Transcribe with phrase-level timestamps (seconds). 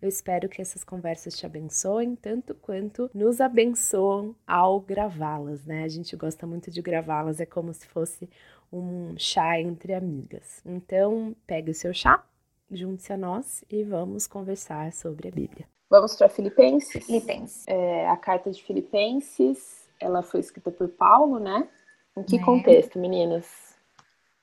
[0.00, 5.84] Eu espero que essas conversas te abençoem tanto quanto nos abençoam ao gravá-las, né?
[5.84, 8.28] A gente gosta muito de gravá-las, é como se fosse
[8.72, 10.62] um chá entre amigas.
[10.64, 12.24] Então, pegue o seu chá,
[12.70, 15.68] junte-se a nós e vamos conversar sobre a Bíblia.
[15.90, 17.04] Vamos para Filipenses?
[17.04, 17.64] Filipenses.
[17.66, 21.68] É, a carta de Filipenses, ela foi escrita por Paulo, né?
[22.16, 22.42] Em que é.
[22.42, 23.76] contexto, meninas?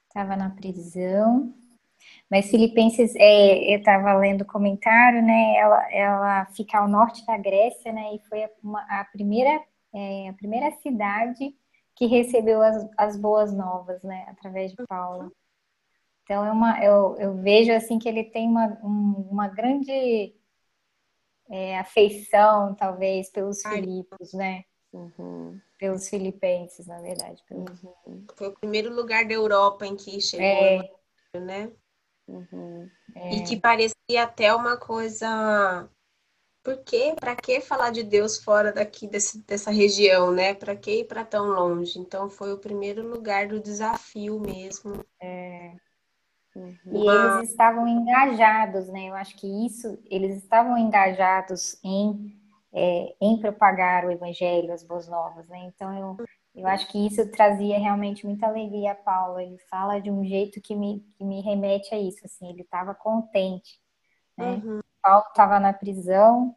[0.07, 1.53] Estava na prisão,
[2.29, 5.55] mas Filipenses, é, eu estava lendo o comentário, né?
[5.57, 8.15] Ela, ela fica ao norte da Grécia, né?
[8.15, 9.61] E foi uma, a primeira
[9.93, 11.55] é, a primeira cidade
[11.95, 14.25] que recebeu as, as boas novas, né?
[14.29, 15.31] Através de Paulo.
[16.23, 20.35] Então é uma, eu, eu vejo assim que ele tem uma, um, uma grande
[21.49, 24.63] é, afeição, talvez, pelos Filipos, né?
[24.91, 25.59] Uhum.
[25.77, 27.41] Pelos filipenses, na verdade.
[27.47, 27.81] Pelos...
[27.81, 28.25] Uhum.
[28.35, 31.39] Foi o primeiro lugar da Europa em que chegou, é...
[31.39, 31.71] né?
[32.27, 32.89] Uhum.
[33.15, 33.35] É.
[33.35, 35.89] E que parecia até uma coisa.
[36.63, 37.15] Por quê?
[37.17, 40.53] Para que falar de Deus fora daqui desse, dessa região, né?
[40.53, 41.97] Para que ir para tão longe?
[41.97, 45.05] Então foi o primeiro lugar do desafio mesmo.
[45.21, 45.73] É.
[46.57, 46.75] Uhum.
[46.85, 49.09] E eles estavam engajados, né?
[49.09, 52.35] Eu acho que isso, eles estavam engajados em,
[52.73, 55.59] é, em propagar o evangelho, as boas novas, né?
[55.59, 56.25] Então eu,
[56.57, 59.39] eu acho que isso trazia realmente muita alegria a Paulo.
[59.39, 62.95] Ele fala de um jeito que me, que me remete a isso, assim, ele estava
[62.95, 63.79] contente.
[64.37, 64.61] Né?
[64.63, 64.81] Uhum.
[65.01, 66.55] Paulo estava na prisão,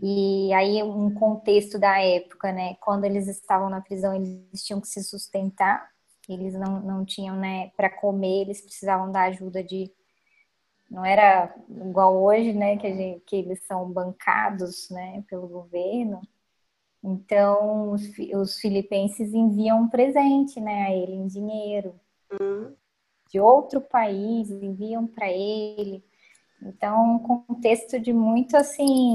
[0.00, 2.76] e aí um contexto da época, né?
[2.80, 5.90] Quando eles estavam na prisão, eles tinham que se sustentar,
[6.28, 9.90] eles não, não tinham, né, para comer, eles precisavam da ajuda de.
[10.90, 16.20] Não era igual hoje, né, que, gente, que eles são bancados, né, pelo governo.
[17.02, 18.02] Então, os,
[18.34, 21.94] os filipenses enviam um presente né, a ele em dinheiro.
[22.32, 22.74] Uhum.
[23.30, 26.02] De outro país, enviam para ele.
[26.62, 29.14] Então, um contexto de muito assim.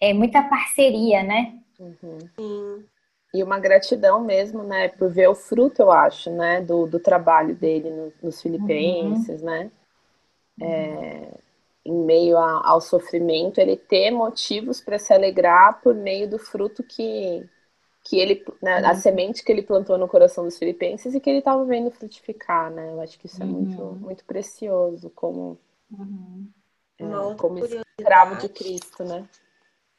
[0.00, 1.58] É muita parceria, né?
[1.78, 2.18] Uhum.
[2.36, 2.84] Sim.
[3.32, 7.54] E uma gratidão mesmo, né, por ver o fruto, eu acho, né, do, do trabalho
[7.54, 9.46] dele no, nos filipenses, uhum.
[9.46, 9.70] né?
[10.60, 11.34] É,
[11.84, 16.82] em meio a, ao sofrimento, ele ter motivos para se alegrar por meio do fruto
[16.82, 17.48] que,
[18.02, 18.88] que ele, né, uhum.
[18.88, 22.70] a semente que ele plantou no coração dos filipenses e que ele estava vendo frutificar,
[22.70, 22.90] né?
[22.90, 23.52] Eu acho que isso é uhum.
[23.52, 25.58] muito, muito precioso como,
[25.90, 26.48] uhum.
[26.98, 27.58] é, como
[27.98, 29.28] escravo de Cristo, né?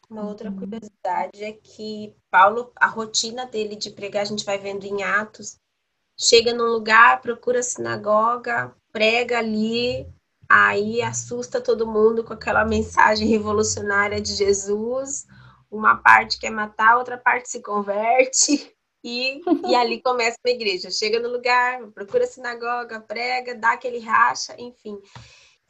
[0.10, 0.58] Uma outra uhum.
[0.58, 5.60] curiosidade é que Paulo, a rotina dele de pregar, a gente vai vendo em Atos,
[6.18, 10.08] chega num lugar, procura a sinagoga, prega ali,
[10.50, 15.26] Aí assusta todo mundo com aquela mensagem revolucionária de Jesus.
[15.70, 18.72] Uma parte quer matar, outra parte se converte.
[19.04, 20.90] E, e ali começa a igreja.
[20.90, 24.98] Chega no lugar, procura a sinagoga, prega, dá aquele racha, enfim.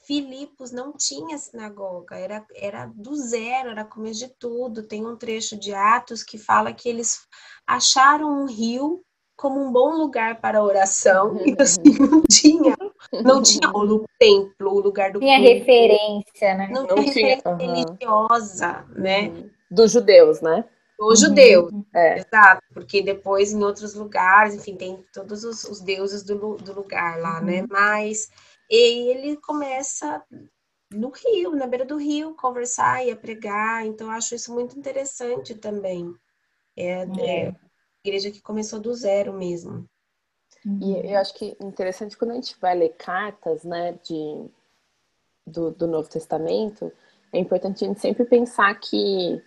[0.05, 4.83] Filipos não tinha sinagoga, era, era do zero, era começo de tudo.
[4.83, 7.21] Tem um trecho de Atos que fala que eles
[7.65, 9.03] acharam um rio
[9.35, 12.74] como um bom lugar para oração, então assim, não tinha,
[13.11, 16.69] não tinha o templo, o lugar do tinha culto, referência, né?
[16.71, 19.29] Não, não tinha referência religiosa, né?
[19.29, 19.49] Uhum.
[19.69, 20.65] Dos judeus, né?
[20.97, 21.27] Dos uhum.
[21.27, 22.19] judeus, é.
[22.19, 27.19] exato, porque depois em outros lugares, enfim, tem todos os, os deuses do, do lugar
[27.19, 27.61] lá, né?
[27.61, 27.61] uhum.
[27.61, 27.67] né?
[27.69, 28.29] Mas
[28.69, 30.23] ele começa
[30.91, 34.77] no rio, na beira do rio, conversar e a pregar, então eu acho isso muito
[34.77, 36.13] interessante também.
[36.77, 37.47] É, é.
[37.47, 37.55] é
[38.03, 39.87] igreja que começou do zero mesmo.
[40.81, 44.45] E eu acho que interessante quando a gente vai ler cartas, né, de,
[45.45, 46.91] do, do Novo Testamento,
[47.31, 49.41] é importante a gente sempre pensar que,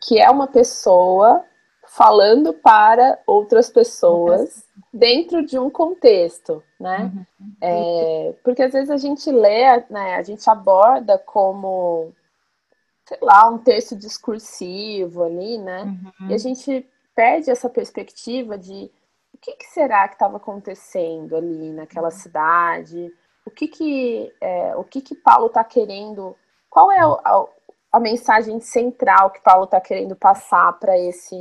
[0.00, 1.44] que é uma pessoa
[1.84, 7.12] falando para outras pessoas dentro de um contexto, né?
[7.12, 7.54] Uhum.
[7.60, 12.12] É, porque às vezes a gente lê, né, a gente aborda como,
[13.04, 15.82] sei lá, um texto discursivo ali, né?
[16.20, 16.30] Uhum.
[16.30, 18.90] E a gente perde essa perspectiva de
[19.42, 22.12] que, que será que estava acontecendo ali naquela uhum.
[22.12, 23.12] cidade,
[23.44, 26.36] o que que, é, o que, que Paulo está querendo,
[26.70, 27.46] qual é a,
[27.92, 31.36] a, mensagem central que Paulo está querendo passar para esse,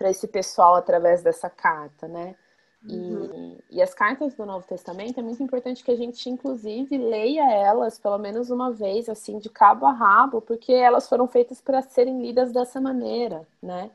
[0.00, 2.34] esse pessoal através dessa carta, né?
[2.82, 3.58] E, uhum.
[3.70, 7.98] e, as cartas do Novo Testamento é muito importante que a gente, inclusive, leia elas
[7.98, 12.22] pelo menos uma vez, assim, de cabo a rabo, porque elas foram feitas para serem
[12.22, 13.90] lidas dessa maneira, né?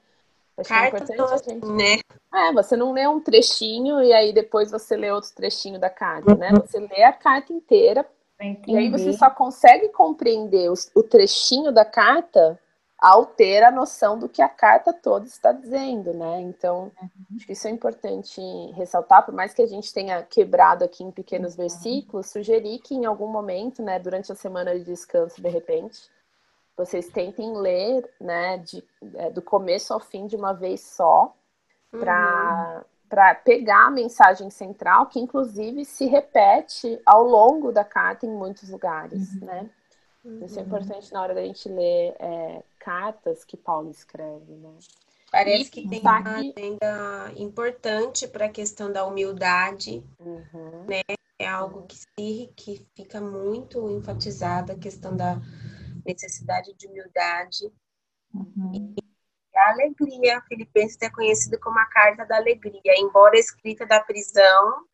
[0.57, 1.67] Acho Carta que é importante a gente.
[1.67, 1.99] Né?
[2.33, 6.35] É, você não lê um trechinho e aí depois você lê outro trechinho da carta,
[6.35, 6.51] né?
[6.51, 6.61] Uhum.
[6.61, 8.05] Você lê a carta inteira
[8.67, 12.59] e aí você só consegue compreender o, o trechinho da carta
[12.97, 16.41] ao ter a noção do que a carta toda está dizendo, né?
[16.41, 17.09] Então, uhum.
[17.35, 18.41] acho que isso é importante
[18.73, 21.57] ressaltar, por mais que a gente tenha quebrado aqui em pequenos uhum.
[21.57, 26.09] versículos, sugerir que em algum momento, né, durante a semana de descanso, de repente,
[26.77, 28.83] vocês tentem ler, né, de,
[29.15, 31.33] é, do começo ao fim de uma vez só,
[31.91, 32.83] para uhum.
[33.09, 38.69] para pegar a mensagem central, que inclusive se repete ao longo da carta em muitos
[38.69, 39.45] lugares, uhum.
[39.45, 39.69] né?
[40.43, 40.67] Isso é uhum.
[40.67, 44.73] importante na hora da gente ler é, cartas que Paulo escreve, né?
[45.31, 50.85] Parece e que tem uma agenda importante para a questão da humildade, uhum.
[50.87, 51.01] né?
[51.37, 55.39] É algo que, se, que fica muito enfatizada, a questão da
[56.05, 57.71] necessidade de humildade.
[58.33, 58.95] Uhum.
[58.97, 64.85] E a alegria, Filipenses é conhecido como a carta da alegria, embora escrita da prisão,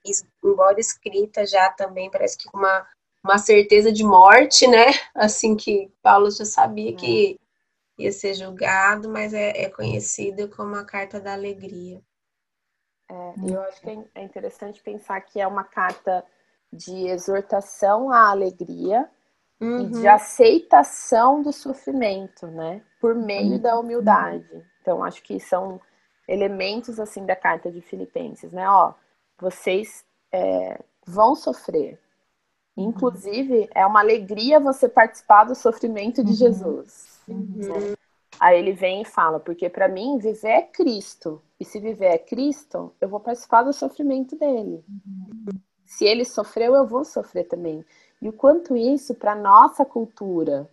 [0.44, 2.88] embora escrita já também parece que com uma,
[3.24, 4.88] uma certeza de morte, né?
[5.16, 7.40] Assim que Paulo já sabia que
[8.00, 8.04] é.
[8.04, 12.02] ia ser julgado, mas é, é conhecido como a carta da alegria.
[13.10, 16.24] É, eu acho que é, é interessante pensar que é uma carta
[16.72, 19.10] de exortação à alegria,
[19.62, 19.82] uhum.
[19.82, 20.10] e de uhum.
[20.10, 22.82] aceitação do sofrimento, né?
[23.00, 23.60] Por meio uhum.
[23.60, 24.66] da humildade.
[24.82, 25.80] Então, acho que são
[26.28, 28.68] elementos assim da carta de Filipenses, né?
[28.70, 28.94] Ó,
[29.40, 32.00] vocês é, vão sofrer.
[32.76, 32.90] Uhum.
[32.90, 36.38] Inclusive, é uma alegria você participar do sofrimento de uhum.
[36.38, 37.22] Jesus.
[37.28, 37.96] Né?
[38.40, 41.42] Aí ele vem e fala, porque para mim viver é Cristo.
[41.60, 44.84] E se viver é Cristo, eu vou participar do sofrimento dele.
[45.86, 47.86] Se ele sofreu, eu vou sofrer também.
[48.22, 50.70] E o quanto isso, para nossa cultura,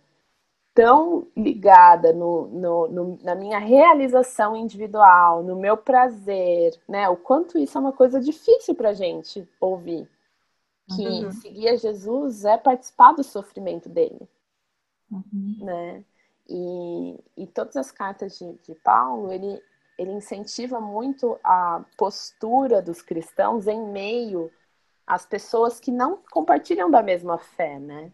[0.73, 7.09] tão ligada no, no, no, na minha realização individual, no meu prazer, né?
[7.09, 10.07] O quanto isso é uma coisa difícil para gente ouvir.
[10.95, 11.31] Que uhum.
[11.31, 14.27] seguir a Jesus é participar do sofrimento dele,
[15.11, 15.57] uhum.
[15.59, 16.03] né?
[16.47, 19.61] E, e todas as cartas de, de Paulo, ele,
[19.97, 24.51] ele incentiva muito a postura dos cristãos em meio
[25.09, 28.11] as pessoas que não compartilham da mesma fé, né?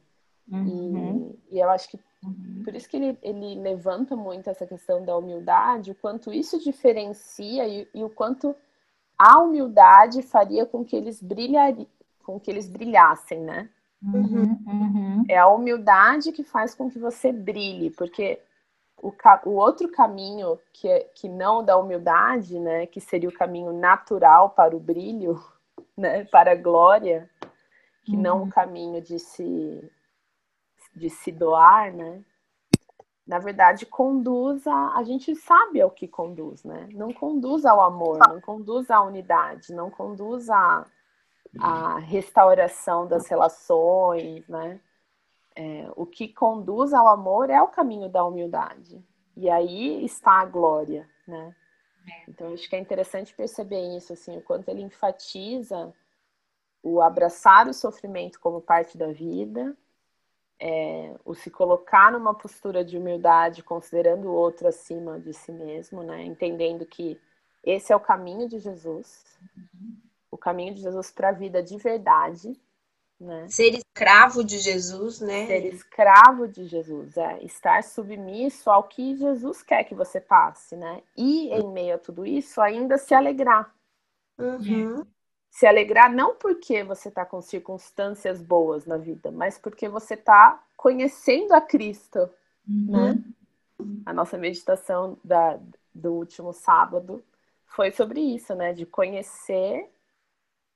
[0.49, 1.35] Uhum.
[1.49, 2.61] E, e, eu acho que uhum.
[2.63, 7.67] por isso que ele, ele levanta muito essa questão da humildade, o quanto isso diferencia
[7.67, 8.55] e, e o quanto
[9.19, 11.85] a humildade faria com que eles brilhari,
[12.23, 13.69] com que eles brilhassem, né?
[14.01, 15.25] Uhum, uhum.
[15.27, 18.39] É a humildade que faz com que você brilhe, porque
[19.01, 19.11] o,
[19.45, 24.51] o outro caminho que, é, que não da humildade, né, que seria o caminho natural
[24.51, 25.43] para o brilho,
[25.97, 27.29] né, para a glória,
[28.03, 28.21] que uhum.
[28.21, 29.91] não o caminho de se
[30.95, 32.23] de se doar, né?
[33.27, 34.95] Na verdade, conduz a.
[34.95, 36.87] A gente sabe ao que conduz, né?
[36.93, 40.85] Não conduz ao amor, não conduz à unidade, não conduz à,
[41.59, 44.79] à restauração das relações, né?
[45.55, 49.03] É, o que conduz ao amor é o caminho da humildade.
[49.35, 51.55] E aí está a glória, né?
[52.27, 55.93] Então, acho que é interessante perceber isso, assim, o quanto ele enfatiza
[56.83, 59.75] o abraçar o sofrimento como parte da vida,
[60.59, 66.03] é, o se colocar numa postura de humildade, considerando o outro acima de si mesmo,
[66.03, 66.23] né?
[66.23, 67.19] Entendendo que
[67.63, 69.25] esse é o caminho de Jesus,
[69.57, 69.97] uhum.
[70.29, 72.55] o caminho de Jesus para a vida de verdade,
[73.19, 73.47] né?
[73.47, 75.47] Ser escravo de Jesus, né?
[75.47, 81.01] Ser escravo de Jesus, é estar submisso ao que Jesus quer que você passe, né?
[81.15, 83.73] E em meio a tudo isso, ainda se alegrar.
[84.37, 85.05] Uhum.
[85.49, 90.61] Se alegrar não porque você está com circunstâncias boas na vida, mas porque você está
[90.75, 92.29] conhecendo a Cristo,
[92.67, 93.13] uhum.
[93.13, 93.23] né?
[94.05, 95.59] A nossa meditação da,
[95.93, 97.23] do último sábado
[97.65, 98.73] foi sobre isso, né?
[98.73, 99.89] De conhecer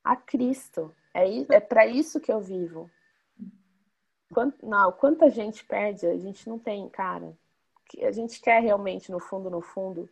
[0.04, 2.90] a Cristo, é, é para isso que eu vivo.
[4.34, 7.34] Quanto, não, quanta gente perde, a gente não tem, cara.
[8.04, 10.08] A gente quer realmente, no fundo, no fundo,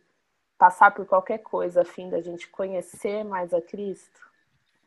[0.58, 4.20] passar por qualquer coisa a fim da gente conhecer mais a Cristo.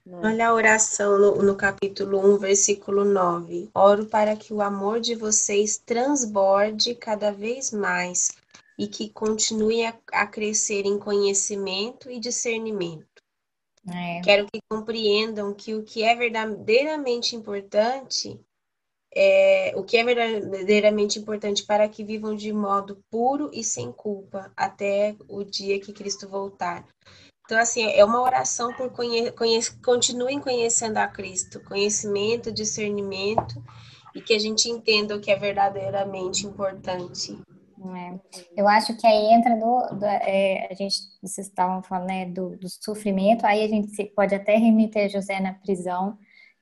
[0.06, 0.20] Né?
[0.22, 3.70] Olha a oração no, no, capítulo 1, versículo 9.
[3.74, 8.32] Oro para que o amor de vocês transborde cada vez mais
[8.77, 13.21] e que continue a, a crescer em conhecimento e discernimento
[13.88, 14.21] é.
[14.21, 18.39] Quero que compreendam que o que é verdadeiramente importante
[19.13, 24.51] é o que é verdadeiramente importante para que vivam de modo puro e sem culpa
[24.55, 26.88] até o dia que Cristo voltar.
[27.43, 33.61] Então, assim, é uma oração por conhe conhe continuem conhecendo a Cristo, conhecimento, discernimento,
[34.15, 37.38] e que a gente entenda o que é verdadeiramente importante
[37.83, 38.19] É.
[38.55, 42.55] Eu acho que aí entra do, do é, a gente, vocês estavam falando né, do,
[42.57, 46.17] do, sofrimento, aí a gente pode até remeter a José na prisão,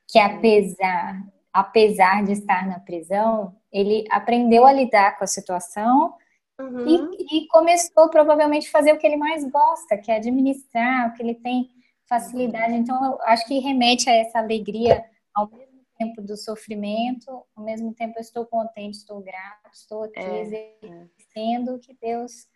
[0.08, 1.22] que apesar,
[1.52, 6.16] apesar de estar na prisão, ele aprendeu a lidar com a situação
[6.60, 6.88] uhum.
[6.88, 11.14] e, e, começou provavelmente a fazer o que ele mais gosta, que é administrar, o
[11.14, 11.70] que ele tem
[12.08, 12.76] facilidade.
[12.76, 15.04] Então, eu acho que remete a essa alegria
[15.36, 15.69] ao mesmo
[16.00, 21.76] tempo do sofrimento, ao mesmo tempo eu estou contente, estou grato, estou aqui é, exercendo
[21.76, 22.48] o que Deus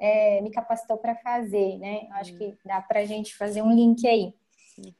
[0.00, 2.06] é, me capacitou para fazer, né?
[2.08, 4.34] Eu acho que dá para a gente fazer um link aí.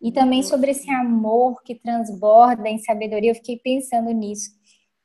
[0.00, 0.12] E uhum.
[0.12, 4.50] também sobre esse amor que transborda em sabedoria, eu fiquei pensando nisso.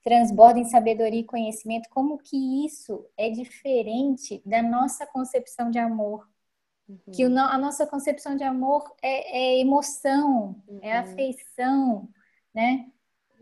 [0.04, 6.28] Transborda em sabedoria e conhecimento, como que isso é diferente da nossa concepção de amor.
[6.88, 6.98] Uhum.
[7.14, 10.80] Que o, a nossa concepção de amor é, é emoção, é uhum.
[10.82, 12.10] é afeição,
[12.58, 12.88] né?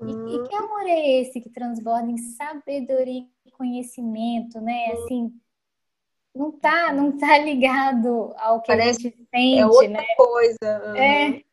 [0.02, 4.92] E, e, que amor é esse que transborda em sabedoria e conhecimento, né?
[4.92, 5.34] Assim,
[6.36, 10.06] não tá, não tá ligado ao que Parece a gente sente, é outra né?
[10.18, 10.84] coisa.
[10.86, 10.96] Uhum.
[10.98, 11.44] É,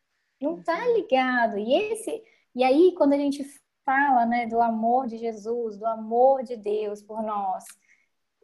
[0.41, 1.57] não tá ligado.
[1.57, 2.21] E esse,
[2.53, 3.45] e aí quando a gente
[3.85, 7.63] fala, né, do amor de Jesus, do amor de Deus por nós,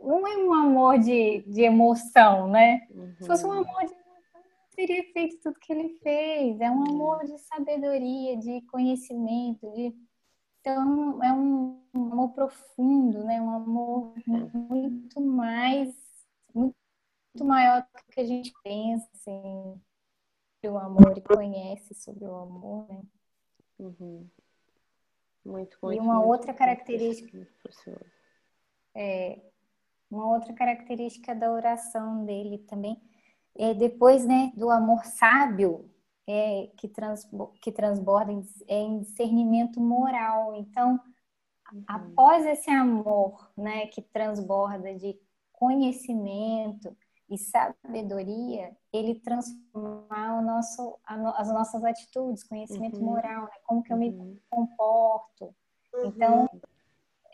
[0.02, 2.88] não é um amor de, de emoção, né?
[2.90, 3.16] Uhum.
[3.20, 3.60] Se fosse um uhum.
[3.60, 3.94] amor de
[4.80, 6.62] teria feito tudo que ele fez.
[6.62, 9.94] É um amor de sabedoria, de conhecimento, de
[10.62, 13.42] então é um amor profundo, né?
[13.42, 15.94] Um amor muito mais,
[16.54, 16.76] muito
[17.44, 19.82] maior do que a gente pensa assim,
[20.62, 23.02] sobre o amor e conhece sobre o amor, né?
[23.80, 24.30] Uhum.
[25.46, 25.94] Muito, muito.
[25.94, 27.48] E uma muito, outra característica.
[28.96, 29.42] É,
[30.10, 33.09] uma outra característica da oração dele também
[33.58, 35.90] é, depois né, do amor sábio,
[36.30, 37.28] é, que, trans,
[37.60, 40.54] que transborda em, é, em discernimento moral.
[40.56, 41.00] Então,
[41.74, 41.84] uhum.
[41.88, 45.20] após esse amor né, que transborda de
[45.52, 46.96] conhecimento
[47.28, 53.06] e sabedoria, ele transforma o nosso, no, as nossas atitudes, conhecimento uhum.
[53.06, 53.52] moral, né?
[53.66, 54.38] como que eu me uhum.
[54.50, 55.56] comporto.
[56.06, 56.60] Então, uhum.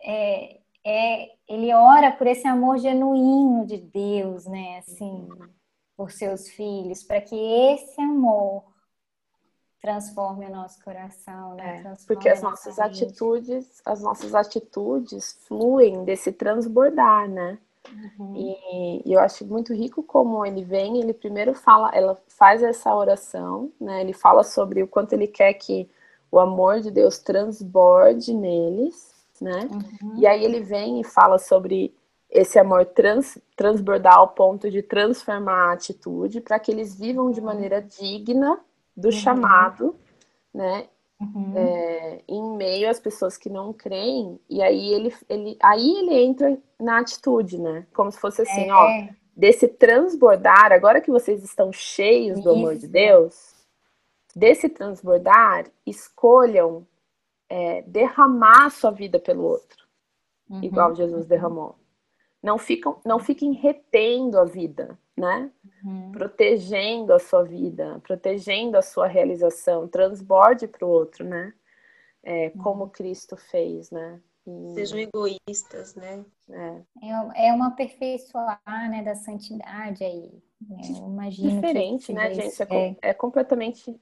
[0.03, 4.77] é, é, ele ora por esse amor genuíno de Deus, né?
[4.77, 5.49] Assim, uhum
[5.95, 8.63] por seus filhos, para que esse amor
[9.85, 11.83] transforme o nosso coração, né?
[11.85, 17.59] É, porque as nossas atitudes, as nossas atitudes fluem desse transbordar, né?
[18.17, 18.33] Uhum.
[18.35, 22.93] E, e, eu acho muito rico como ele vem, ele primeiro fala, ela faz essa
[22.95, 24.01] oração, né?
[24.01, 25.87] Ele fala sobre o quanto ele quer que
[26.31, 29.69] o amor de Deus transborde neles, né?
[29.71, 30.15] Uhum.
[30.17, 31.95] E aí ele vem e fala sobre
[32.29, 37.39] esse amor trans, transbordar ao ponto de transformar a atitude para que eles vivam de
[37.39, 38.59] maneira digna
[38.95, 39.11] do uhum.
[39.11, 39.95] chamado,
[40.53, 40.87] né?
[41.19, 41.53] Uhum.
[41.55, 46.57] É, em meio às pessoas que não creem, e aí ele, ele, aí ele entra
[46.77, 47.87] na atitude, né?
[47.93, 48.73] Como se fosse assim, é.
[48.73, 52.59] ó, desse transbordar, agora que vocês estão cheios do Isso.
[52.59, 53.55] amor de Deus,
[54.35, 56.85] desse transbordar, escolham
[57.49, 59.85] é, derramar a sua vida pelo outro,
[60.49, 60.63] uhum.
[60.63, 61.29] igual Jesus uhum.
[61.29, 61.75] derramou.
[62.45, 65.49] Não, ficam, não fiquem retendo a vida, né?
[65.83, 66.11] Uhum.
[66.11, 71.51] Protegendo a sua vida, protegendo a sua realização, transborde para o outro, né?
[72.21, 72.89] É, como uhum.
[72.89, 74.21] Cristo fez, né?
[74.45, 74.75] E...
[74.75, 76.23] Sejam egoístas, né?
[76.51, 76.81] É.
[77.01, 78.61] é, é uma aperfeiçoar,
[78.91, 80.31] né, da santidade aí.
[80.61, 80.81] Né?
[80.87, 82.61] Eu imagino Diferente, né, gente?
[82.61, 83.99] É, é, é, completamente.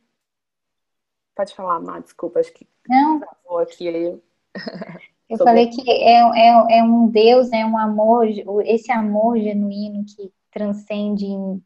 [1.33, 2.67] Pode falar, Má, desculpa, acho que.
[2.89, 3.21] Não.
[3.45, 4.21] Vou aqui aí.
[5.29, 5.51] Eu Sobre...
[5.51, 8.27] falei que é, é, é um Deus, é um amor,
[8.65, 11.63] esse amor genuíno que transcende em,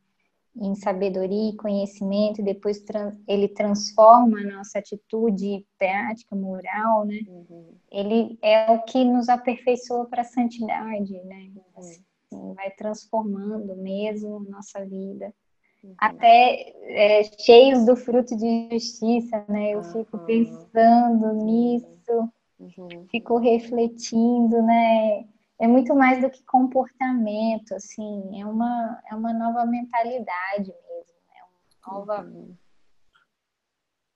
[0.56, 7.20] em sabedoria e conhecimento, e depois trans, ele transforma a nossa atitude prática, moral, né?
[7.28, 7.74] Uhum.
[7.92, 11.50] Ele é o que nos aperfeiçoa para a santidade, né?
[11.56, 11.64] Uhum.
[11.76, 15.34] Assim, vai transformando mesmo nossa vida.
[15.84, 15.94] Uhum.
[15.98, 19.72] Até é, cheios do fruto de justiça, né?
[19.72, 23.08] Eu fico pensando nisso Uhum.
[23.10, 25.28] Fico refletindo, né?
[25.60, 31.44] É muito mais do que comportamento, assim, é uma, é uma nova mentalidade mesmo, é
[31.44, 32.56] um nova, uhum.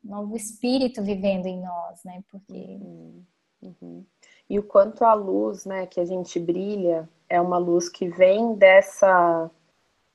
[0.03, 2.23] novo espírito vivendo em nós, né?
[2.29, 2.53] Porque.
[2.53, 3.25] Uhum.
[3.63, 4.05] uhum.
[4.49, 8.53] E o quanto a luz, né, que a gente brilha, é uma luz que vem
[8.55, 9.49] dessa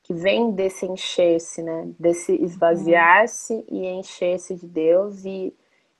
[0.03, 1.93] que vem desse encher-se, né?
[1.99, 3.65] Desse esvaziar-se uhum.
[3.69, 5.53] e encher-se de Deus e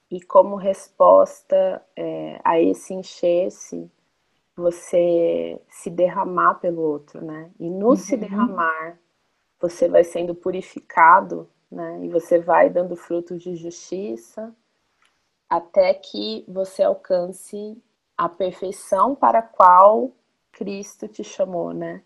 [0.09, 3.89] e como resposta é, a esse encher-se,
[4.55, 7.51] você se derramar pelo outro, né?
[7.59, 7.95] E no uhum.
[7.95, 8.97] se derramar,
[9.59, 11.99] você vai sendo purificado, né?
[12.03, 14.53] E você vai dando frutos de justiça
[15.49, 17.77] até que você alcance
[18.17, 20.11] a perfeição para a qual
[20.51, 22.01] Cristo te chamou, né?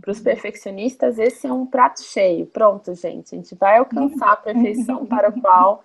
[0.00, 2.46] Para os perfeccionistas, esse é um prato cheio.
[2.46, 5.84] Pronto, gente, a gente vai alcançar a perfeição para a qual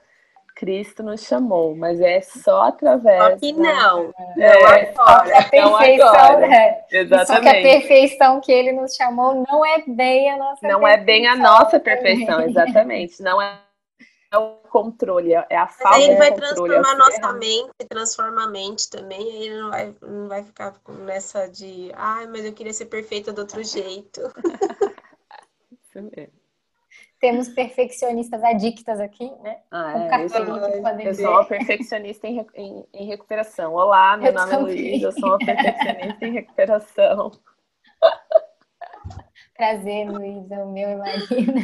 [0.57, 3.33] Cristo nos chamou, mas é só através.
[3.33, 4.11] Só que não.
[4.35, 5.37] É, não agora.
[5.37, 6.85] A perfeição, é.
[6.91, 7.27] Exatamente.
[7.27, 10.97] Só que a perfeição que ele nos chamou não é bem a nossa Não é
[10.97, 13.21] bem a nossa perfeição, exatamente.
[13.21, 13.59] Não é
[14.35, 18.89] o controle, é a falta Mas aí ele vai transformar nossa mente, transforma a mente
[18.89, 20.73] também, aí ele não vai, não vai ficar
[21.05, 24.21] nessa de, ai, mas eu queria ser perfeita do outro jeito.
[25.71, 26.46] Isso mesmo.
[27.19, 29.57] Temos perfeccionistas adictas aqui, né?
[29.71, 33.73] Ah, é, eu, sou, eu sou uma perfeccionista em, em, em recuperação.
[33.73, 34.75] Olá, meu eu nome também.
[34.75, 37.31] é Luiz, eu sou uma perfeccionista em recuperação.
[39.57, 41.61] Prazer, Luiz, é o meu e Marina.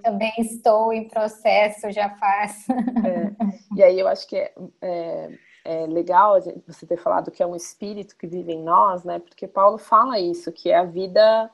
[0.02, 2.72] Também estou em processo, já faço.
[2.72, 3.76] É.
[3.76, 5.28] E aí eu acho que é, é,
[5.66, 9.18] é, legal você ter falado que é um espírito que vive em nós, né?
[9.18, 11.50] Porque Paulo fala isso, que é a vida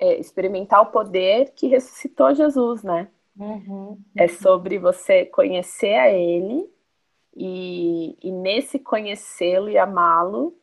[0.00, 3.08] é, experimentar o poder que ressuscitou Jesus, né?
[3.38, 3.98] Uhum.
[4.16, 6.68] É sobre você conhecer a Ele
[7.36, 10.58] e, e nesse conhecê-lo e amá-lo,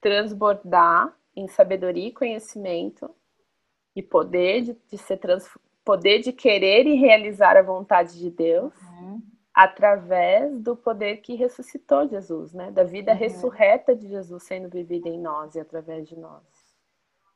[0.00, 3.10] transbordar em sabedoria e conhecimento
[3.94, 5.48] e poder de, de ser trans,
[5.84, 9.20] poder de querer e realizar a vontade de Deus uhum.
[9.52, 12.70] através do poder que ressuscitou Jesus, né?
[12.70, 13.18] Da vida uhum.
[13.18, 16.42] ressurreta de Jesus sendo vivida em nós e através de nós.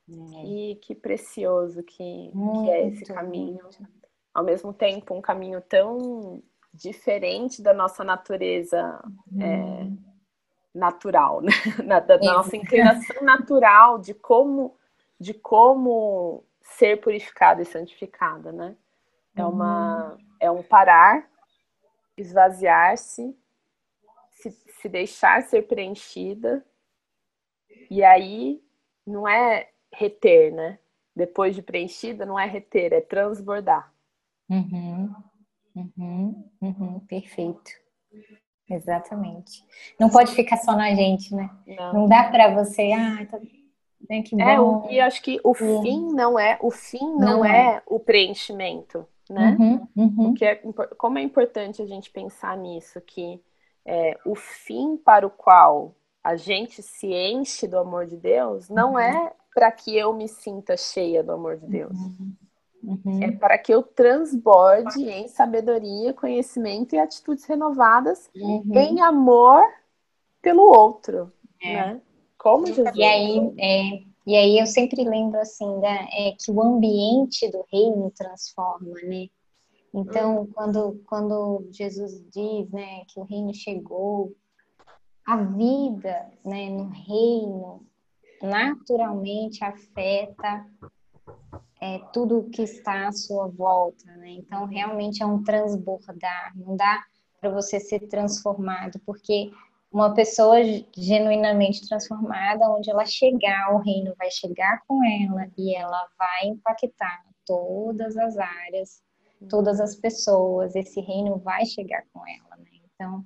[0.09, 0.45] Uhum.
[0.47, 3.63] E que precioso que, que é esse caminho.
[3.63, 3.99] Muito.
[4.33, 9.03] Ao mesmo tempo, um caminho tão diferente da nossa natureza
[9.41, 9.87] é,
[10.75, 11.53] natural, né?
[11.87, 14.77] da, da nossa inclinação natural de como,
[15.19, 18.77] de como ser purificada e santificada, né?
[19.35, 20.19] É, uma, uhum.
[20.41, 21.29] é um parar,
[22.17, 23.37] esvaziar-se,
[24.31, 26.65] se, se deixar ser preenchida,
[27.91, 28.63] e aí
[29.07, 30.79] não é reter, né?
[31.15, 33.93] Depois de preenchida, não é reter, é transbordar.
[34.49, 35.15] Uhum,
[35.75, 37.71] uhum, uhum, perfeito.
[38.69, 39.65] Exatamente.
[39.99, 41.51] Não pode ficar só na gente, né?
[41.67, 43.41] Não, não dá para você, ah, tá,
[44.09, 44.87] né, que é, bom.
[44.89, 47.77] É, e acho que o fim não é, o fim não, não é.
[47.77, 47.83] é.
[47.87, 49.57] o preenchimento, né?
[49.59, 50.25] Uhum, uhum.
[50.29, 50.57] Porque é,
[50.97, 53.43] como é importante a gente pensar nisso, que
[53.85, 58.93] é, o fim para o qual a gente se enche do amor de Deus não
[58.93, 58.99] uhum.
[58.99, 61.99] é para que eu me sinta cheia do amor de Deus.
[61.99, 62.33] Uhum.
[62.81, 63.23] Uhum.
[63.25, 68.71] É para que eu transborde em sabedoria, conhecimento e atitudes renovadas uhum.
[68.73, 69.65] em amor
[70.41, 71.73] pelo outro, é.
[71.73, 72.01] né?
[72.39, 72.95] Como Jesus.
[72.95, 77.67] E aí, é, e aí eu sempre lembro assim, da, é, que o ambiente do
[77.69, 79.27] reino transforma, né?
[79.93, 80.47] Então, uhum.
[80.55, 84.33] quando, quando Jesus diz né, que o reino chegou,
[85.27, 87.89] a vida né, no reino
[88.43, 90.67] naturalmente afeta
[91.81, 94.31] é, tudo que está à sua volta, né?
[94.31, 97.05] Então, realmente é um transbordar, não dá
[97.41, 99.51] para você ser transformado, porque
[99.91, 100.57] uma pessoa
[100.97, 107.25] genuinamente transformada, onde ela chegar, o reino vai chegar com ela e ela vai impactar
[107.47, 109.03] todas as áreas,
[109.49, 112.71] todas as pessoas, esse reino vai chegar com ela, né?
[112.95, 113.25] Então,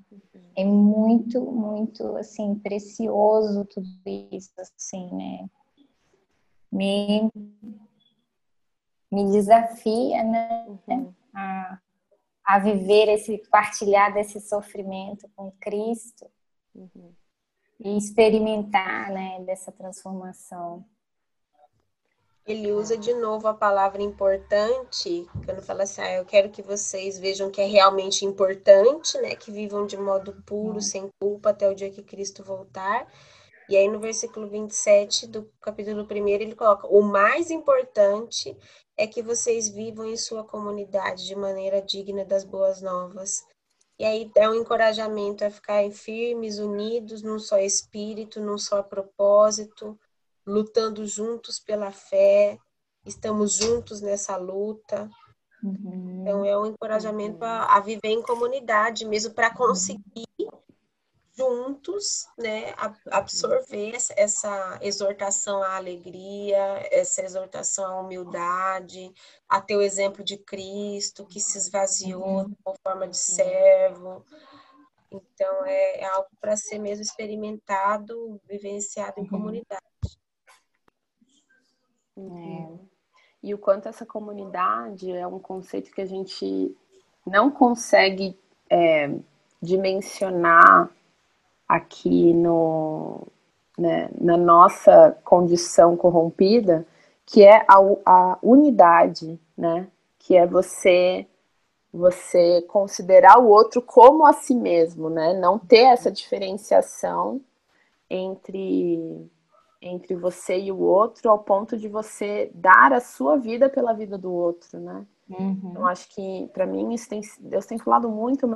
[0.57, 3.88] é muito, muito, assim, precioso tudo
[4.31, 5.49] isso, assim, né?
[6.71, 7.31] Me,
[9.11, 10.67] me desafia, né?
[10.88, 11.15] Uhum.
[11.35, 11.79] A,
[12.45, 16.27] a viver esse, partilhar desse sofrimento com Cristo
[16.75, 17.15] uhum.
[17.81, 20.85] e experimentar, né, dessa transformação
[22.46, 27.18] ele usa de novo a palavra importante, quando fala assim, ah, eu quero que vocês
[27.18, 29.37] vejam que é realmente importante, né?
[29.37, 33.07] Que vivam de modo puro, sem culpa, até o dia que Cristo voltar.
[33.68, 38.57] E aí no versículo 27 do capítulo 1, ele coloca: o mais importante
[38.96, 43.44] é que vocês vivam em sua comunidade de maneira digna das boas novas.
[43.98, 49.96] E aí é um encorajamento a ficarem firmes, unidos num só espírito, num só propósito,
[50.46, 52.59] lutando juntos pela fé,
[53.05, 55.09] estamos juntos nessa luta.
[55.62, 56.20] Uhum.
[56.20, 57.50] Então, é um encorajamento uhum.
[57.50, 60.26] a, a, viver em comunidade mesmo, para conseguir
[61.35, 62.74] juntos né,
[63.11, 69.12] absorver essa, essa exortação à alegria, essa exortação à humildade,
[69.48, 72.57] a ter o exemplo de Cristo que se esvaziou uhum.
[72.62, 74.24] com forma de servo.
[75.11, 79.28] Então, é, é algo para ser mesmo experimentado, vivenciado em uhum.
[79.28, 79.83] comunidade.
[82.30, 82.68] É.
[83.42, 86.76] E o quanto essa comunidade é um conceito que a gente
[87.26, 88.38] não consegue
[88.70, 89.11] é,
[89.61, 90.90] dimensionar
[91.68, 93.26] aqui no,
[93.78, 96.87] né, na nossa condição corrompida,
[97.26, 99.88] que é a, a unidade, né?
[100.18, 101.26] Que é você
[101.92, 105.35] você considerar o outro como a si mesmo, né?
[105.35, 107.40] Não ter essa diferenciação
[108.08, 109.30] entre
[109.83, 114.16] entre você e o outro ao ponto de você dar a sua vida pela vida
[114.16, 115.05] do outro, né?
[115.29, 115.61] Uhum.
[115.71, 118.47] Então acho que para mim isso tem Deus tem falado muito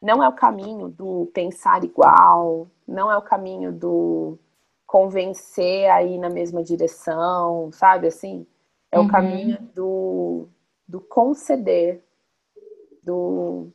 [0.00, 4.38] não é o caminho do pensar igual, não é o caminho do
[4.86, 8.46] convencer aí na mesma direção, sabe assim?
[8.90, 9.06] É uhum.
[9.06, 10.48] o caminho do,
[10.86, 12.02] do conceder,
[13.02, 13.68] do,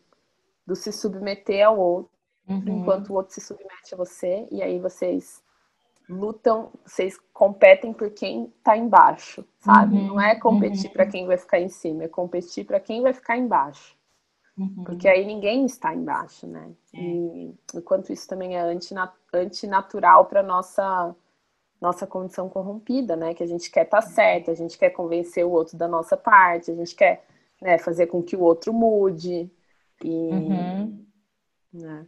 [0.66, 2.13] do se submeter ao outro,
[2.48, 2.80] uhum.
[2.80, 5.44] enquanto o outro se submete a você, e aí vocês
[6.10, 9.96] lutam, vocês competem por quem tá embaixo, sabe?
[9.96, 10.08] Uhum.
[10.08, 10.94] Não é competir uhum.
[10.94, 13.96] para quem vai ficar em cima, é competir para quem vai ficar embaixo.
[14.58, 14.84] Uhum.
[14.84, 16.72] Porque aí ninguém está embaixo, né?
[16.94, 17.00] É.
[17.00, 18.78] E enquanto isso também é
[19.34, 21.16] antinatural para nossa
[21.82, 23.34] nossa condição corrompida, né?
[23.34, 26.16] Que a gente quer estar tá certo, a gente quer convencer o outro da nossa
[26.16, 27.26] parte, a gente quer
[27.62, 29.52] né, fazer com que o outro mude.
[30.02, 31.06] E, uhum.
[31.74, 32.06] né?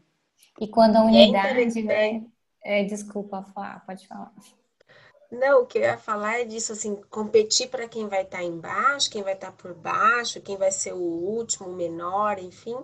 [0.60, 2.24] E quando a é unidade, né?
[2.63, 4.32] É, desculpa, falar, pode falar.
[5.32, 8.44] Não, o que eu ia falar é disso, assim, competir para quem vai estar tá
[8.44, 12.78] embaixo, quem vai estar tá por baixo, quem vai ser o último, o menor, enfim.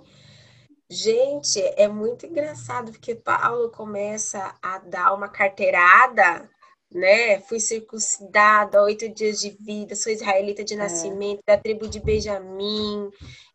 [0.90, 6.50] Gente, é muito engraçado, porque Paulo começa a dar uma carteirada
[6.94, 7.40] né?
[7.42, 10.78] Fui circuncidada, oito dias de vida, sou israelita de é.
[10.78, 11.56] nascimento, é.
[11.56, 13.10] da tribo de Benjamim,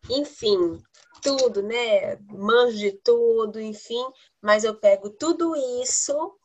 [0.09, 0.81] enfim,
[1.27, 2.15] tudo, né?
[2.29, 4.03] Manjo de tudo, enfim,
[4.41, 6.37] mas eu pego tudo isso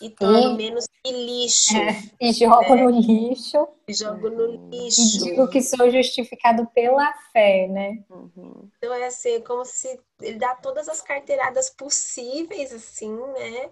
[0.00, 1.76] e torno menos que lixo.
[1.76, 2.82] É, e jogo né?
[2.82, 3.68] no lixo.
[3.86, 5.00] E jogo no lixo.
[5.00, 8.02] E digo que sou justificado pela fé, né?
[8.08, 8.70] Uhum.
[8.78, 13.70] Então é assim, como se ele dá todas as carteiradas possíveis, assim, né?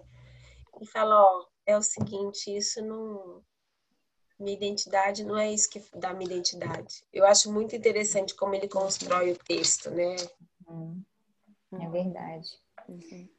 [0.79, 3.41] E fala, ó, é o seguinte, isso não.
[4.39, 7.03] Minha identidade não é isso que dá minha identidade.
[7.11, 10.15] Eu acho muito interessante como ele constrói o texto, né?
[10.69, 11.03] Uhum.
[11.71, 12.49] É verdade.
[12.87, 13.29] Uhum.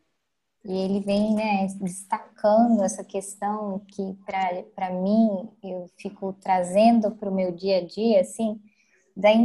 [0.64, 4.14] E ele vem né, destacando essa questão que,
[4.74, 8.60] para mim, eu fico trazendo para o meu dia a dia, assim,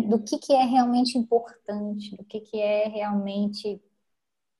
[0.07, 3.81] do que, que é realmente importante, do que, que é realmente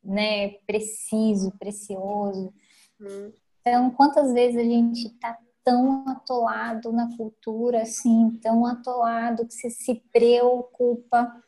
[0.02, 2.54] né, preciso, precioso.
[3.02, 3.34] Hum.
[3.60, 9.70] Então, quantas vezes a gente está tão atolado na cultura, assim, tão atolado que você
[9.70, 11.44] se preocupa,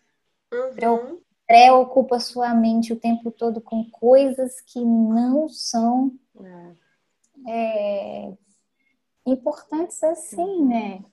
[0.52, 1.22] uhum.
[1.48, 6.76] Preocupa sua mente o tempo todo com coisas que não são é.
[7.48, 8.34] É,
[9.26, 10.68] importantes assim, uhum.
[10.68, 11.04] né?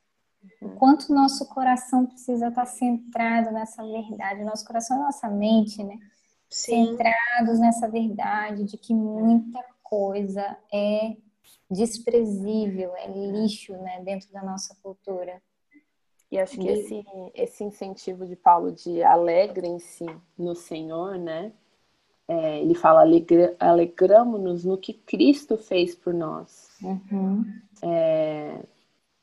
[0.61, 5.99] O quanto nosso coração precisa estar centrado nessa verdade, nosso coração e nossa mente, né?
[6.51, 6.89] Sim.
[6.89, 11.17] Centrados nessa verdade de que muita coisa é
[11.71, 15.43] desprezível, é lixo, né, dentro da nossa cultura.
[16.35, 20.05] E acho que esse, esse incentivo de Paulo de alegrem-se
[20.37, 21.53] no Senhor, né?
[22.27, 26.71] É, ele fala alegra, alegramos-nos no que Cristo fez por nós.
[26.83, 27.45] Uhum.
[27.81, 28.59] É,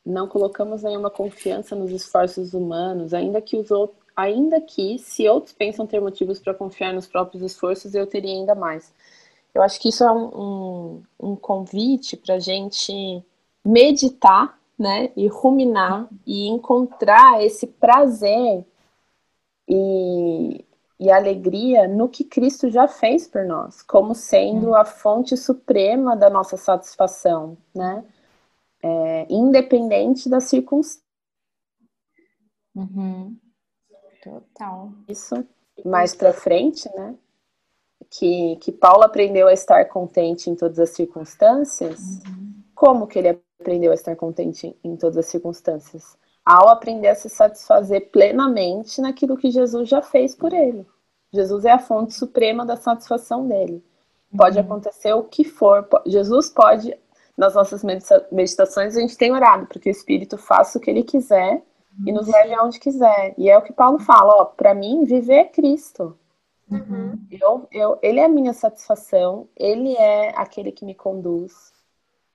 [0.06, 5.52] não colocamos nenhuma confiança nos esforços humanos, ainda que os outros, ainda que se outros
[5.52, 8.90] pensam ter motivos para confiar nos próprios esforços, eu teria ainda mais.
[9.54, 13.22] Eu acho que isso é um, um, um convite para a gente
[13.62, 18.66] meditar, né, e ruminar e encontrar esse prazer
[19.68, 20.64] e,
[20.98, 26.28] e alegria no que Cristo já fez por nós, como sendo a fonte suprema da
[26.28, 28.04] nossa satisfação, né,
[28.82, 31.06] é, independente das circunstâncias.
[32.74, 33.36] Uhum.
[34.20, 34.90] Total.
[35.06, 35.46] Isso
[35.84, 37.14] mais para frente, né?
[38.10, 42.41] que, que Paulo aprendeu a estar contente em todas as circunstâncias, uhum.
[42.82, 46.18] Como que ele aprendeu a estar contente em todas as circunstâncias?
[46.44, 50.84] Ao aprender a se satisfazer plenamente naquilo que Jesus já fez por ele.
[51.32, 53.84] Jesus é a fonte suprema da satisfação dele.
[54.36, 54.64] Pode uhum.
[54.64, 55.88] acontecer o que for.
[56.04, 56.92] Jesus pode,
[57.38, 57.84] nas nossas
[58.32, 61.62] meditações, a gente tem orado para que o Espírito faça o que ele quiser
[61.96, 62.04] uhum.
[62.08, 63.32] e nos leve aonde quiser.
[63.38, 66.18] E é o que Paulo fala: ó, para mim, viver é Cristo.
[66.68, 67.16] Uhum.
[67.30, 71.71] Eu, eu, ele é a minha satisfação, ele é aquele que me conduz,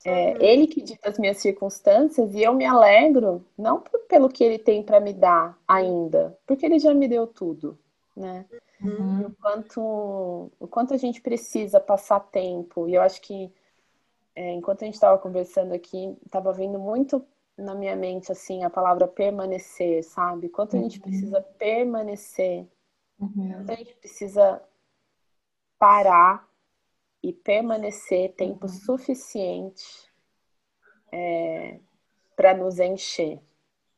[0.09, 0.37] é uhum.
[0.41, 4.57] ele que dita as minhas circunstâncias e eu me alegro, não por, pelo que ele
[4.57, 7.77] tem para me dar ainda, porque ele já me deu tudo,
[8.15, 8.45] né?
[8.81, 9.27] Uhum.
[9.27, 13.51] O, quanto, o quanto a gente precisa passar tempo, e eu acho que
[14.35, 17.25] é, enquanto a gente estava conversando aqui, estava vindo muito
[17.57, 20.47] na minha mente assim a palavra permanecer, sabe?
[20.47, 21.03] Quanto a gente uhum.
[21.03, 22.67] precisa permanecer
[23.19, 23.61] Uhum.
[23.61, 24.61] Então a gente precisa
[25.79, 26.46] parar
[27.27, 30.09] e permanecer tempo suficiente
[31.11, 31.77] é,
[32.37, 33.41] para nos encher.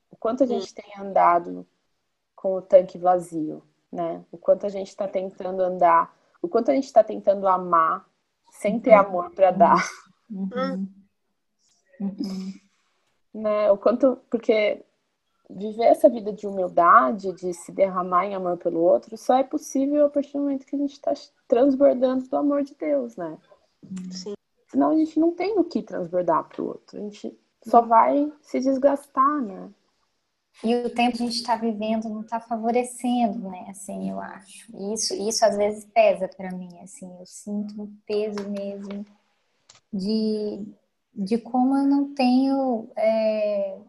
[0.09, 1.63] O quanto a gente tem andado
[2.35, 4.25] com o tanque vazio, né?
[4.31, 6.11] O quanto a gente está tentando andar,
[6.41, 8.03] o quanto a gente está tentando amar
[8.49, 9.87] sem ter amor para dar.
[10.27, 10.87] Uhum.
[12.01, 12.53] Uhum.
[13.31, 13.71] Né?
[13.71, 14.83] O quanto, porque
[15.49, 20.05] viver essa vida de humildade, de se derramar em amor pelo outro, só é possível
[20.05, 21.13] a partir do momento que a gente está
[21.47, 23.38] transbordando do amor de Deus, né?
[24.12, 24.33] Sim.
[24.67, 26.99] Senão a gente não tem o que transbordar para o outro.
[26.99, 27.35] A gente
[27.65, 29.69] só vai se desgastar, né?
[30.63, 33.67] E o tempo que a gente está vivendo não está favorecendo, né?
[33.69, 34.93] Assim, eu acho.
[34.93, 37.09] Isso, isso às vezes pesa para mim, assim.
[37.17, 39.05] Eu sinto um peso mesmo
[39.91, 40.67] de,
[41.15, 43.79] de como eu não tenho é,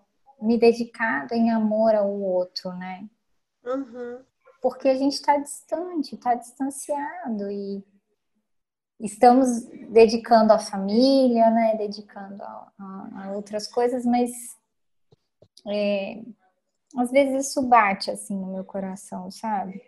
[0.41, 3.09] me dedicado em amor ao outro, né?
[3.65, 4.23] Uhum.
[4.61, 7.85] Porque a gente está distante, está distanciado e
[8.99, 11.77] estamos dedicando à família, né?
[11.77, 14.31] Dedicando a, a, a outras coisas, mas
[15.67, 16.23] é,
[16.97, 19.83] às vezes isso bate assim no meu coração, sabe?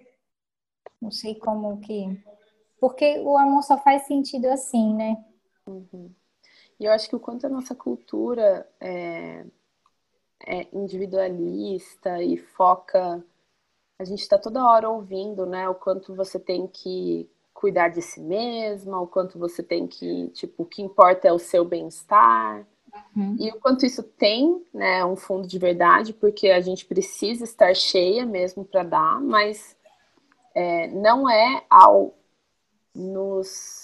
[1.00, 2.22] Não sei como que.
[2.78, 5.24] Porque o amor só faz sentido assim, né?
[5.66, 6.12] Uhum.
[6.78, 9.44] E eu acho que o quanto a nossa cultura é,
[10.46, 13.24] é individualista e foca.
[13.98, 15.68] A gente está toda hora ouvindo, né?
[15.68, 20.64] O quanto você tem que cuidar de si mesma, o quanto você tem que, tipo,
[20.64, 22.66] o que importa é o seu bem-estar.
[23.16, 23.36] Uhum.
[23.38, 27.74] E o quanto isso tem né, um fundo de verdade, porque a gente precisa estar
[27.74, 29.76] cheia mesmo para dar, mas
[30.54, 32.14] é, não é ao
[32.94, 33.81] nos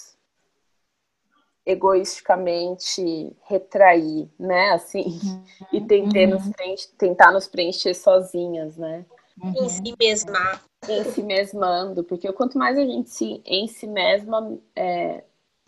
[1.69, 4.71] egoisticamente retrair, né?
[4.71, 5.43] Assim, uhum.
[5.71, 6.29] e tentar, uhum.
[6.29, 9.05] nos preencher, tentar nos preencher sozinhas, né?
[9.41, 9.53] Uhum.
[9.65, 10.61] Em si mesma.
[10.87, 15.23] Em si mesmando, porque quanto mais a gente se em si mesma, é,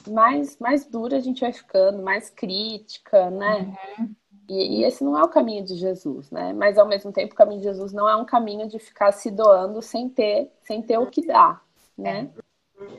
[0.10, 3.78] mais, mais dura a gente vai ficando, mais crítica, né?
[4.00, 4.16] Uhum.
[4.50, 6.52] E, e, esse não é o caminho de Jesus, né?
[6.54, 9.30] Mas ao mesmo tempo, o caminho de Jesus não é um caminho de ficar se
[9.30, 11.64] doando sem ter, sem ter o que dar,
[11.98, 12.30] né?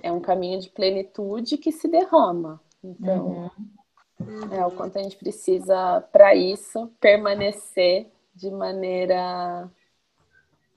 [0.03, 2.61] É, é um caminho de plenitude que se derrama.
[2.83, 3.51] Então,
[4.21, 4.53] uhum.
[4.53, 9.71] é o quanto a gente precisa para isso permanecer de maneira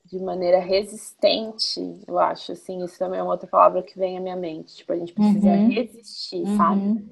[0.05, 4.21] de maneira resistente, eu acho, assim, isso também é uma outra palavra que vem à
[4.21, 4.75] minha mente.
[4.75, 5.69] Tipo, a gente precisa uhum.
[5.69, 6.57] resistir, uhum.
[6.57, 7.09] sabe?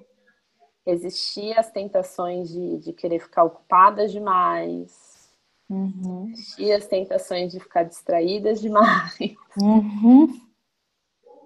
[0.86, 5.34] Resistir às tentações de, de querer ficar ocupadas demais.
[5.68, 6.28] Uhum.
[6.28, 9.36] Resistir às tentações de ficar distraídas demais.
[9.60, 10.28] Uhum.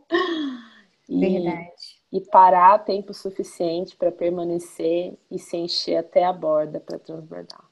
[1.09, 1.96] E, Verdade.
[2.11, 7.63] E parar tempo suficiente para permanecer e se encher até a borda para transbordar.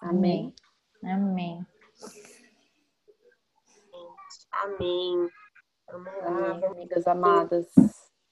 [0.00, 0.54] Amém.
[1.02, 1.66] Amém.
[4.52, 5.28] Amém.
[5.90, 7.66] Vamos lá, Amém, amigas amadas.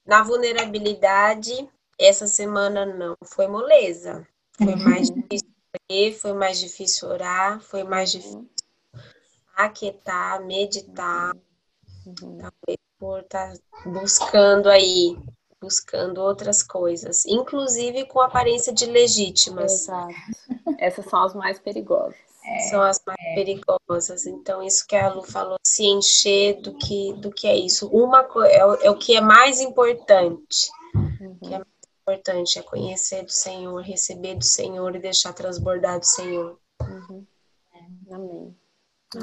[0.05, 1.69] Na vulnerabilidade,
[1.99, 4.27] essa semana não foi moleza.
[4.57, 5.49] Foi mais difícil
[5.91, 8.49] ler, foi mais difícil orar, foi mais difícil
[9.55, 11.35] aquietar, meditar.
[12.07, 12.39] Uhum.
[12.39, 15.15] Talvez por estar tá buscando aí,
[15.61, 19.83] buscando outras coisas, inclusive com aparência de legítimas.
[19.83, 20.15] Exato.
[20.79, 22.17] Essas são as mais perigosas.
[22.43, 23.35] É, são as mais é.
[23.35, 24.27] perigosas.
[24.27, 27.89] Então, isso que a Lu falou, se encher do que, do que é isso.
[27.89, 30.71] Uma é, o, é o que é mais importante.
[30.95, 31.37] Uhum.
[31.43, 31.69] O que é mais
[32.01, 36.59] importante é conhecer do Senhor, receber do Senhor e deixar transbordar do Senhor.
[36.81, 37.27] Uhum.
[38.11, 38.57] Amém.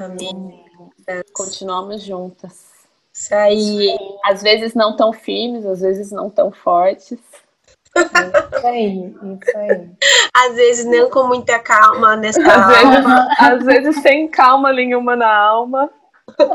[0.00, 0.34] Amém.
[0.34, 1.24] Amém.
[1.32, 2.71] Continuamos juntas.
[3.14, 3.98] Isso aí.
[4.24, 7.12] Às vezes não tão firmes, às vezes não tão fortes.
[7.12, 9.90] Isso aí, isso aí.
[10.34, 12.90] Às vezes não com muita calma nessa às alma.
[12.90, 15.90] Vezes, às vezes sem calma nenhuma na alma.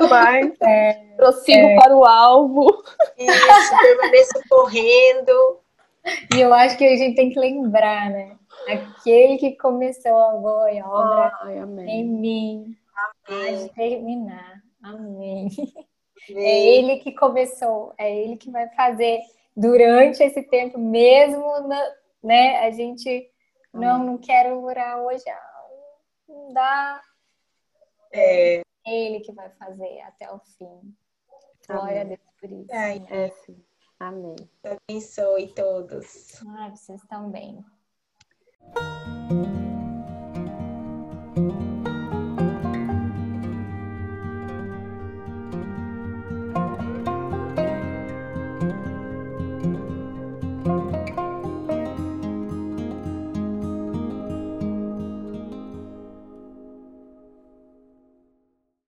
[0.10, 1.76] Mas é, prossigo é.
[1.76, 2.84] para o alvo.
[3.18, 5.60] Isso, permaneço correndo.
[6.34, 8.36] E eu acho que a gente tem que lembrar, né?
[8.68, 12.76] Aquele que começou a boa obra Ai, em mim.
[13.28, 13.68] Amém.
[13.76, 14.62] terminar.
[14.82, 15.50] Amém.
[16.36, 19.22] É ele que começou, é ele que vai fazer
[19.56, 22.60] durante esse tempo, mesmo, na, né?
[22.60, 23.30] A gente
[23.74, 25.68] não, não quero orar hoje, ah,
[26.28, 27.02] não dá.
[28.12, 28.58] É.
[28.58, 30.96] é ele que vai fazer até o fim.
[31.68, 32.14] Glória Amém.
[32.14, 32.72] a Deus por isso.
[32.72, 33.32] Ai, é.
[34.00, 34.36] Amém.
[34.64, 36.42] Abençoe todos.
[36.46, 37.64] Ah, vocês também.